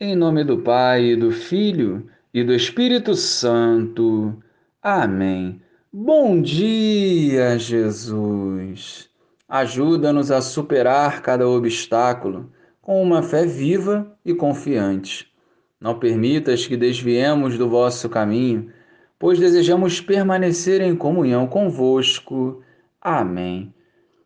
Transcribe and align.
Em 0.00 0.16
nome 0.16 0.42
do 0.42 0.58
Pai, 0.58 1.14
do 1.14 1.30
Filho 1.30 2.04
e 2.32 2.42
do 2.42 2.52
Espírito 2.52 3.14
Santo. 3.14 4.36
Amém. 4.82 5.62
Bom 5.92 6.42
dia, 6.42 7.56
Jesus. 7.56 9.08
Ajuda-nos 9.48 10.32
a 10.32 10.40
superar 10.40 11.22
cada 11.22 11.48
obstáculo 11.48 12.50
com 12.82 13.00
uma 13.00 13.22
fé 13.22 13.46
viva 13.46 14.12
e 14.24 14.34
confiante. 14.34 15.32
Não 15.80 15.96
permitas 15.96 16.66
que 16.66 16.76
desviemos 16.76 17.56
do 17.56 17.70
vosso 17.70 18.08
caminho, 18.08 18.72
pois 19.16 19.38
desejamos 19.38 20.00
permanecer 20.00 20.80
em 20.80 20.96
comunhão 20.96 21.46
convosco. 21.46 22.64
Amém. 23.00 23.72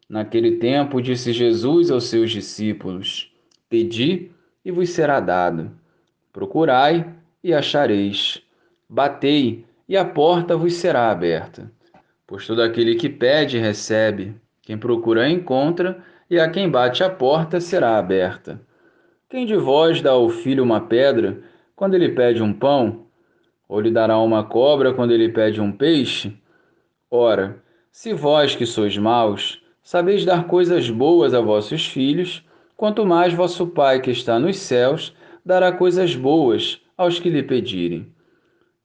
Naquele 0.08 0.52
tempo, 0.52 1.02
disse 1.02 1.30
Jesus 1.30 1.90
aos 1.90 2.04
seus 2.04 2.30
discípulos: 2.30 3.30
Pedi 3.68 4.30
e 4.64 4.70
vos 4.70 4.90
será 4.90 5.20
dado. 5.20 5.70
Procurai 6.32 7.14
e 7.42 7.52
achareis. 7.54 8.42
Batei 8.88 9.64
e 9.88 9.96
a 9.96 10.04
porta 10.04 10.56
vos 10.56 10.74
será 10.74 11.10
aberta. 11.10 11.70
Pois 12.26 12.46
todo 12.46 12.62
aquele 12.62 12.94
que 12.94 13.08
pede, 13.08 13.58
recebe. 13.58 14.34
Quem 14.62 14.76
procura, 14.76 15.28
encontra, 15.28 15.98
e 16.30 16.38
a 16.38 16.50
quem 16.50 16.70
bate 16.70 17.02
a 17.02 17.08
porta 17.08 17.60
será 17.60 17.96
aberta. 17.96 18.60
Quem 19.28 19.46
de 19.46 19.56
vós 19.56 20.02
dá 20.02 20.10
ao 20.10 20.28
filho 20.28 20.62
uma 20.62 20.80
pedra 20.80 21.38
quando 21.74 21.94
ele 21.94 22.10
pede 22.10 22.42
um 22.42 22.52
pão? 22.52 23.06
Ou 23.66 23.80
lhe 23.80 23.90
dará 23.90 24.18
uma 24.18 24.44
cobra 24.44 24.92
quando 24.92 25.12
ele 25.12 25.30
pede 25.30 25.60
um 25.60 25.72
peixe? 25.72 26.36
Ora, 27.10 27.62
se 27.90 28.12
vós 28.12 28.54
que 28.54 28.66
sois 28.66 28.96
maus, 28.98 29.62
sabeis 29.82 30.24
dar 30.24 30.46
coisas 30.46 30.90
boas 30.90 31.32
a 31.32 31.40
vossos 31.40 31.86
filhos, 31.86 32.44
quanto 32.78 33.04
mais 33.04 33.34
vosso 33.34 33.66
Pai 33.66 34.00
que 34.00 34.12
está 34.12 34.38
nos 34.38 34.56
céus 34.56 35.12
dará 35.44 35.72
coisas 35.72 36.14
boas 36.14 36.80
aos 36.96 37.18
que 37.18 37.28
lhe 37.28 37.42
pedirem. 37.42 38.06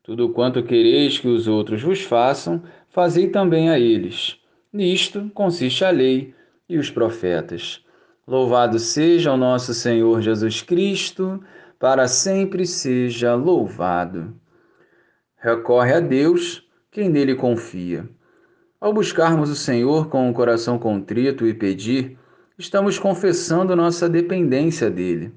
Tudo 0.02 0.30
quanto 0.30 0.64
quereis 0.64 1.20
que 1.20 1.28
os 1.28 1.48
outros 1.48 1.84
vos 1.84 2.02
façam, 2.02 2.64
fazei 2.90 3.30
também 3.30 3.70
a 3.70 3.78
eles. 3.80 4.40
Nisto 4.74 5.30
consiste 5.36 5.86
a 5.86 5.92
lei 5.92 6.34
e 6.68 6.80
os 6.80 6.90
profetas. 6.90 7.86
Louvado 8.28 8.80
seja 8.80 9.32
o 9.32 9.38
nosso 9.38 9.76
Senhor 9.76 10.22
Jesus 10.22 10.64
Cristo, 10.64 11.40
para 11.78 12.08
sempre 12.08 12.66
seja 12.66 13.36
louvado. 13.36 14.34
Recorre 15.38 15.94
a 15.94 16.00
Deus 16.00 16.68
quem 16.92 17.10
nele 17.10 17.36
confia. 17.36 18.10
Ao 18.82 18.92
buscarmos 18.92 19.52
o 19.52 19.56
Senhor 19.56 20.10
com 20.10 20.32
o 20.32 20.34
coração 20.34 20.80
contrito 20.80 21.46
e 21.46 21.54
pedir, 21.54 22.18
estamos 22.58 23.00
confessando 23.00 23.76
nossa 23.76 24.08
dependência 24.08 24.90
dele. 24.90 25.34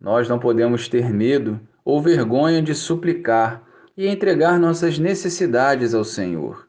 Nós 0.00 0.28
não 0.28 0.38
podemos 0.38 0.88
ter 0.88 1.12
medo 1.12 1.60
ou 1.84 2.02
vergonha 2.02 2.60
de 2.60 2.74
suplicar 2.74 3.62
e 3.96 4.06
entregar 4.06 4.58
nossas 4.58 4.98
necessidades 4.98 5.94
ao 5.94 6.04
Senhor. 6.04 6.68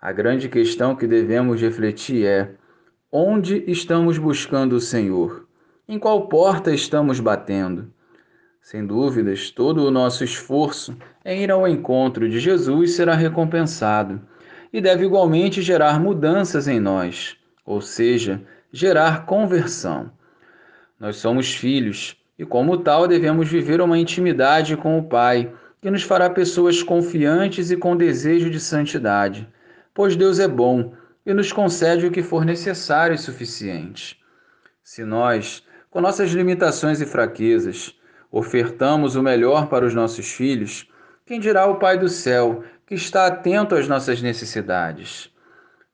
A 0.00 0.12
grande 0.12 0.48
questão 0.48 0.96
que 0.96 1.06
devemos 1.06 1.60
refletir 1.60 2.24
é: 2.24 2.52
onde 3.12 3.64
estamos 3.66 4.16
buscando 4.16 4.74
o 4.74 4.80
Senhor? 4.80 5.46
Em 5.86 5.98
qual 5.98 6.28
porta 6.28 6.72
estamos 6.72 7.20
batendo? 7.20 7.92
Sem 8.62 8.86
dúvidas, 8.86 9.50
todo 9.50 9.84
o 9.84 9.90
nosso 9.90 10.22
esforço 10.22 10.96
em 11.24 11.42
ir 11.42 11.50
ao 11.50 11.66
encontro 11.66 12.28
de 12.28 12.38
Jesus 12.38 12.92
será 12.92 13.14
recompensado 13.14 14.20
e 14.72 14.80
deve 14.80 15.04
igualmente 15.04 15.60
gerar 15.60 15.98
mudanças 15.98 16.68
em 16.68 16.78
nós, 16.78 17.36
ou 17.64 17.80
seja, 17.80 18.40
gerar 18.72 19.26
conversão. 19.26 20.10
Nós 20.98 21.16
somos 21.16 21.54
filhos 21.54 22.16
e, 22.38 22.44
como 22.44 22.78
tal, 22.78 23.08
devemos 23.08 23.48
viver 23.48 23.80
uma 23.80 23.98
intimidade 23.98 24.76
com 24.76 24.98
o 24.98 25.04
Pai, 25.04 25.52
que 25.80 25.90
nos 25.90 26.02
fará 26.02 26.28
pessoas 26.28 26.82
confiantes 26.82 27.70
e 27.70 27.76
com 27.76 27.96
desejo 27.96 28.50
de 28.50 28.60
santidade, 28.60 29.48
pois 29.94 30.14
Deus 30.14 30.38
é 30.38 30.46
bom 30.46 30.92
e 31.24 31.32
nos 31.32 31.52
concede 31.52 32.06
o 32.06 32.10
que 32.10 32.22
for 32.22 32.44
necessário 32.44 33.14
e 33.14 33.18
suficiente. 33.18 34.18
Se 34.82 35.04
nós, 35.04 35.64
com 35.90 36.00
nossas 36.00 36.30
limitações 36.30 37.00
e 37.00 37.06
fraquezas, 37.06 37.94
ofertamos 38.30 39.16
o 39.16 39.22
melhor 39.22 39.68
para 39.68 39.86
os 39.86 39.94
nossos 39.94 40.30
filhos, 40.30 40.88
quem 41.26 41.40
dirá 41.40 41.66
o 41.66 41.78
Pai 41.78 41.98
do 41.98 42.08
céu, 42.08 42.64
que 42.86 42.94
está 42.94 43.26
atento 43.26 43.74
às 43.74 43.86
nossas 43.86 44.20
necessidades? 44.20 45.30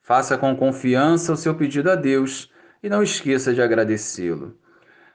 Faça 0.01 0.39
com 0.39 0.57
confiança 0.57 1.33
o 1.33 1.37
seu 1.37 1.55
pedido 1.55 1.91
a 1.91 1.95
Deus 1.95 2.51
e 2.83 2.89
não 2.89 3.03
esqueça 3.03 3.53
de 3.53 3.63
agradecê-lo. 3.63 4.55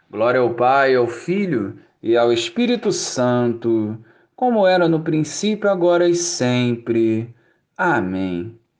Glória 0.09 0.39
ao 0.41 0.53
Pai, 0.53 0.95
ao 0.95 1.07
Filho 1.07 1.77
e 2.03 2.17
ao 2.17 2.33
Espírito 2.33 2.91
Santo, 2.91 3.97
como 4.35 4.67
era 4.67 4.88
no 4.88 5.01
princípio, 5.01 5.69
agora 5.69 6.07
e 6.07 6.16
sempre. 6.16 7.33
Amém. 7.77 8.60